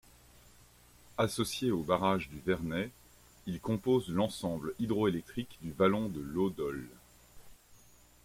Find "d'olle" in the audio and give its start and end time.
6.49-6.89